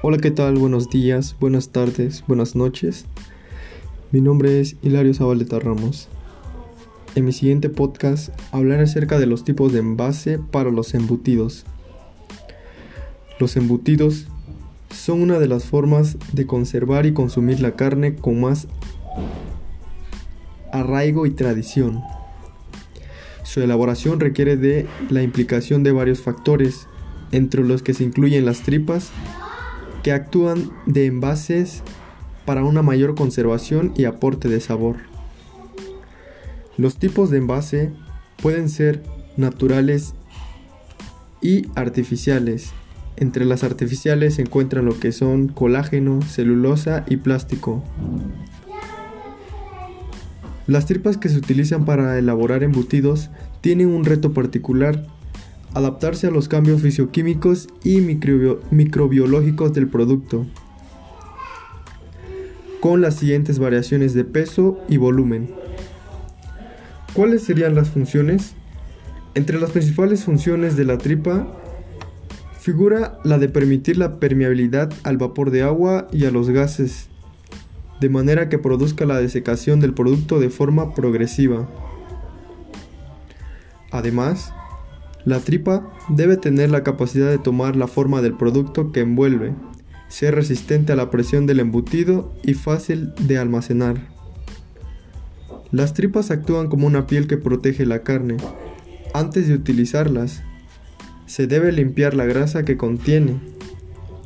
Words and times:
Hola, 0.00 0.18
¿qué 0.18 0.30
tal? 0.30 0.54
Buenos 0.54 0.90
días, 0.90 1.34
buenas 1.40 1.70
tardes, 1.70 2.22
buenas 2.28 2.54
noches. 2.54 3.06
Mi 4.12 4.20
nombre 4.20 4.60
es 4.60 4.76
Hilario 4.80 5.12
Zabaleta 5.12 5.58
Ramos. 5.58 6.08
En 7.16 7.24
mi 7.24 7.32
siguiente 7.32 7.68
podcast 7.68 8.28
hablaré 8.52 8.84
acerca 8.84 9.18
de 9.18 9.26
los 9.26 9.42
tipos 9.42 9.72
de 9.72 9.80
envase 9.80 10.38
para 10.38 10.70
los 10.70 10.94
embutidos. 10.94 11.66
Los 13.40 13.56
embutidos 13.56 14.28
son 14.94 15.20
una 15.20 15.40
de 15.40 15.48
las 15.48 15.64
formas 15.64 16.16
de 16.32 16.46
conservar 16.46 17.04
y 17.04 17.12
consumir 17.12 17.58
la 17.58 17.72
carne 17.72 18.14
con 18.14 18.40
más 18.40 18.68
arraigo 20.72 21.26
y 21.26 21.32
tradición. 21.32 22.02
Su 23.42 23.62
elaboración 23.62 24.20
requiere 24.20 24.56
de 24.56 24.86
la 25.10 25.24
implicación 25.24 25.82
de 25.82 25.90
varios 25.90 26.20
factores, 26.20 26.86
entre 27.32 27.64
los 27.64 27.82
que 27.82 27.94
se 27.94 28.04
incluyen 28.04 28.46
las 28.46 28.62
tripas, 28.62 29.10
que 30.08 30.12
actúan 30.14 30.70
de 30.86 31.04
envases 31.04 31.82
para 32.46 32.64
una 32.64 32.80
mayor 32.80 33.14
conservación 33.14 33.92
y 33.94 34.06
aporte 34.06 34.48
de 34.48 34.58
sabor. 34.58 34.96
Los 36.78 36.96
tipos 36.96 37.28
de 37.28 37.36
envase 37.36 37.92
pueden 38.40 38.70
ser 38.70 39.02
naturales 39.36 40.14
y 41.42 41.66
artificiales. 41.74 42.70
Entre 43.18 43.44
las 43.44 43.64
artificiales 43.64 44.36
se 44.36 44.40
encuentran 44.40 44.86
lo 44.86 44.98
que 44.98 45.12
son 45.12 45.48
colágeno, 45.48 46.22
celulosa 46.22 47.04
y 47.06 47.18
plástico. 47.18 47.84
Las 50.66 50.86
tripas 50.86 51.18
que 51.18 51.28
se 51.28 51.36
utilizan 51.36 51.84
para 51.84 52.18
elaborar 52.18 52.62
embutidos 52.62 53.28
tienen 53.60 53.88
un 53.88 54.06
reto 54.06 54.32
particular, 54.32 55.06
adaptarse 55.74 56.26
a 56.26 56.30
los 56.30 56.48
cambios 56.48 56.82
fisioquímicos 56.82 57.68
y 57.84 58.00
microbiológicos 58.00 59.72
del 59.72 59.88
producto, 59.88 60.46
con 62.80 63.00
las 63.00 63.16
siguientes 63.16 63.58
variaciones 63.58 64.14
de 64.14 64.24
peso 64.24 64.78
y 64.88 64.96
volumen. 64.96 65.50
¿Cuáles 67.12 67.42
serían 67.42 67.74
las 67.74 67.90
funciones? 67.90 68.54
Entre 69.34 69.60
las 69.60 69.70
principales 69.70 70.24
funciones 70.24 70.76
de 70.76 70.84
la 70.84 70.98
tripa 70.98 71.46
figura 72.60 73.18
la 73.24 73.38
de 73.38 73.48
permitir 73.48 73.96
la 73.96 74.20
permeabilidad 74.20 74.92
al 75.02 75.16
vapor 75.16 75.50
de 75.50 75.62
agua 75.62 76.06
y 76.12 76.26
a 76.26 76.30
los 76.30 76.50
gases 76.50 77.08
de 78.00 78.08
manera 78.08 78.48
que 78.48 78.58
produzca 78.58 79.06
la 79.06 79.18
desecación 79.18 79.80
del 79.80 79.94
producto 79.94 80.38
de 80.38 80.50
forma 80.50 80.94
progresiva. 80.94 81.68
Además, 83.90 84.52
la 85.28 85.40
tripa 85.40 85.90
debe 86.08 86.36
tener 86.36 86.70
la 86.70 86.82
capacidad 86.82 87.28
de 87.28 87.38
tomar 87.38 87.76
la 87.76 87.86
forma 87.86 88.22
del 88.22 88.34
producto 88.34 88.92
que 88.92 89.00
envuelve, 89.00 89.54
ser 90.08 90.34
resistente 90.34 90.92
a 90.92 90.96
la 90.96 91.10
presión 91.10 91.46
del 91.46 91.60
embutido 91.60 92.32
y 92.42 92.54
fácil 92.54 93.12
de 93.20 93.38
almacenar. 93.38 93.96
Las 95.70 95.94
tripas 95.94 96.30
actúan 96.30 96.68
como 96.68 96.86
una 96.86 97.06
piel 97.06 97.26
que 97.26 97.36
protege 97.36 97.84
la 97.84 98.02
carne. 98.02 98.38
Antes 99.12 99.48
de 99.48 99.54
utilizarlas, 99.54 100.42
se 101.26 101.46
debe 101.46 101.72
limpiar 101.72 102.14
la 102.14 102.24
grasa 102.24 102.64
que 102.64 102.78
contiene 102.78 103.38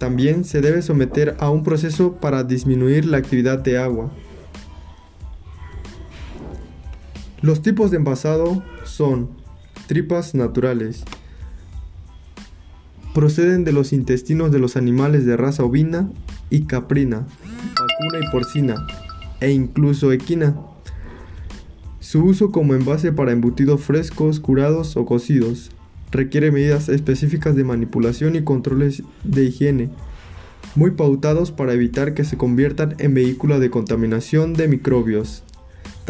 también 0.00 0.44
se 0.46 0.62
debe 0.62 0.80
someter 0.80 1.36
a 1.40 1.50
un 1.50 1.62
proceso 1.62 2.14
para 2.14 2.42
disminuir 2.42 3.04
la 3.04 3.18
actividad 3.18 3.58
de 3.58 3.76
agua. 3.76 4.10
Los 7.42 7.60
tipos 7.60 7.90
de 7.90 7.98
envasado 7.98 8.64
son 8.84 9.28
tripas 9.90 10.36
naturales. 10.36 11.02
Proceden 13.12 13.64
de 13.64 13.72
los 13.72 13.92
intestinos 13.92 14.52
de 14.52 14.60
los 14.60 14.76
animales 14.76 15.26
de 15.26 15.36
raza 15.36 15.64
ovina 15.64 16.08
y 16.48 16.60
caprina, 16.66 17.26
vacuna 17.76 18.24
y 18.24 18.30
porcina, 18.30 18.86
e 19.40 19.50
incluso 19.50 20.12
equina. 20.12 20.54
Su 21.98 22.22
uso 22.22 22.52
como 22.52 22.74
envase 22.74 23.10
para 23.10 23.32
embutidos 23.32 23.80
frescos, 23.80 24.38
curados 24.38 24.96
o 24.96 25.04
cocidos 25.06 25.72
requiere 26.12 26.52
medidas 26.52 26.88
específicas 26.88 27.56
de 27.56 27.64
manipulación 27.64 28.36
y 28.36 28.44
controles 28.44 29.02
de 29.24 29.42
higiene, 29.42 29.90
muy 30.76 30.92
pautados 30.92 31.50
para 31.50 31.72
evitar 31.72 32.14
que 32.14 32.22
se 32.22 32.36
conviertan 32.36 32.94
en 32.98 33.14
vehículos 33.14 33.58
de 33.58 33.70
contaminación 33.70 34.54
de 34.54 34.68
microbios. 34.68 35.42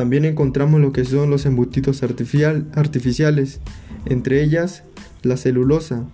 También 0.00 0.24
encontramos 0.24 0.80
lo 0.80 0.92
que 0.94 1.04
son 1.04 1.28
los 1.28 1.44
embutidos 1.44 2.02
artificiales, 2.02 3.60
entre 4.06 4.42
ellas 4.42 4.82
la 5.22 5.36
celulosa. 5.36 6.06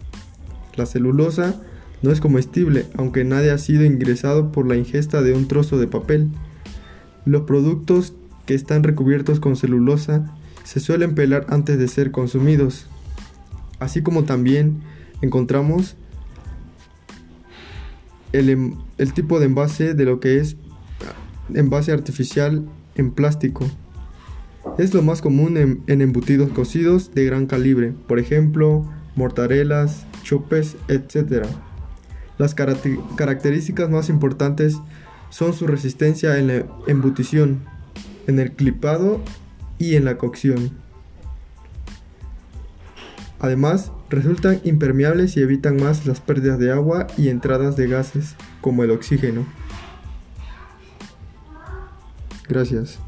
La 0.74 0.86
celulosa 0.86 1.62
no 2.02 2.10
es 2.10 2.20
comestible, 2.20 2.86
aunque 2.96 3.22
nadie 3.22 3.52
ha 3.52 3.58
sido 3.58 3.84
ingresado 3.84 4.50
por 4.50 4.66
la 4.66 4.74
ingesta 4.74 5.22
de 5.22 5.34
un 5.34 5.46
trozo 5.46 5.78
de 5.78 5.86
papel. 5.86 6.30
Los 7.26 7.42
productos 7.42 8.14
que 8.44 8.54
están 8.54 8.82
recubiertos 8.82 9.38
con 9.38 9.54
celulosa 9.54 10.34
se 10.64 10.80
suelen 10.80 11.14
pelar 11.14 11.46
antes 11.48 11.78
de 11.78 11.86
ser 11.86 12.10
consumidos 12.10 12.88
así 13.78 14.02
como 14.02 14.24
también 14.24 14.80
encontramos 15.22 15.94
el, 18.32 18.74
tipo 19.14 19.38
de 19.38 19.46
envase 19.46 19.94
de 19.94 20.04
lo 20.06 20.18
que 20.18 20.38
es 20.40 20.56
envase 21.54 21.92
artificial 21.92 22.66
en 22.96 23.10
plástico. 23.10 23.66
Es 24.78 24.92
lo 24.92 25.02
más 25.02 25.22
común 25.22 25.56
en, 25.56 26.00
embutidos 26.00 26.50
cocidos 26.50 27.14
de 27.14 27.24
gran 27.24 27.46
calibre, 27.46 27.94
por 28.06 28.18
ejemplo, 28.18 28.84
mortarelas, 29.14 30.06
chopes, 30.22 30.76
etc. 30.88 31.46
Las 32.36 32.54
características 32.54 33.88
más 33.88 34.08
importantes 34.08 34.78
son 35.30 35.54
su 35.54 35.66
resistencia 35.66 36.38
en 36.38 36.46
la 36.48 36.66
embutición, 36.86 37.60
en 38.26 38.38
el 38.38 38.52
clipado 38.52 39.20
y 39.78 39.94
en 39.94 40.04
la 40.04 40.18
cocción. 40.18 40.72
Además, 43.38 43.92
resultan 44.10 44.60
impermeables 44.64 45.36
y 45.36 45.40
evitan 45.40 45.76
más 45.76 46.06
las 46.06 46.20
pérdidas 46.20 46.58
de 46.58 46.72
agua 46.72 47.06
y 47.16 47.28
entradas 47.28 47.76
de 47.76 47.86
gases, 47.86 48.34
como 48.60 48.82
el 48.82 48.90
oxígeno. 48.90 49.46
Gracias. 52.48 52.98